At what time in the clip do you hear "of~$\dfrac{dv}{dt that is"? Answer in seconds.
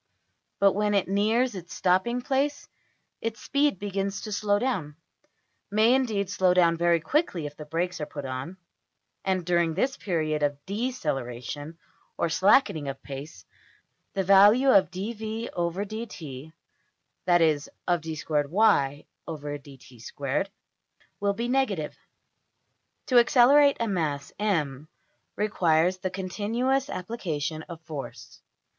14.71-17.69